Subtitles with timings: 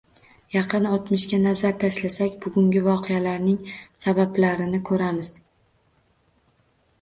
[0.51, 3.61] Yaqin o'tmishga nazar tashlasak, bugungi voqealarning
[4.07, 5.33] sabablarini ko'ramiz